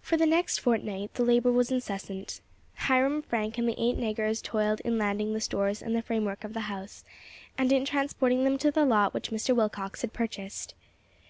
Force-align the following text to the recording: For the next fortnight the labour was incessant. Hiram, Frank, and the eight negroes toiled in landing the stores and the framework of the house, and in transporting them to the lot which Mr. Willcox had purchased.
For 0.00 0.16
the 0.16 0.24
next 0.24 0.56
fortnight 0.56 1.12
the 1.12 1.22
labour 1.22 1.52
was 1.52 1.70
incessant. 1.70 2.40
Hiram, 2.76 3.20
Frank, 3.20 3.58
and 3.58 3.68
the 3.68 3.74
eight 3.78 3.98
negroes 3.98 4.40
toiled 4.40 4.80
in 4.86 4.96
landing 4.96 5.34
the 5.34 5.40
stores 5.42 5.82
and 5.82 5.94
the 5.94 6.00
framework 6.00 6.44
of 6.44 6.54
the 6.54 6.60
house, 6.60 7.04
and 7.58 7.70
in 7.70 7.84
transporting 7.84 8.44
them 8.44 8.56
to 8.56 8.70
the 8.70 8.86
lot 8.86 9.12
which 9.12 9.28
Mr. 9.30 9.54
Willcox 9.54 10.00
had 10.00 10.14
purchased. 10.14 10.74